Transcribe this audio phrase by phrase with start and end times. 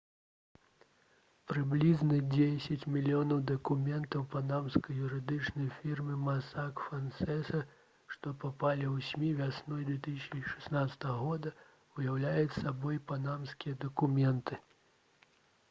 [1.51, 7.59] прыблізна дзесяць мільёнаў дакументаў панамскай юрыдычнай фірмы «масак фансеса»
[8.15, 11.53] што папалі ў смі вясной 2016 года
[11.99, 14.59] уяўляюць сабой «панамскія дакументы»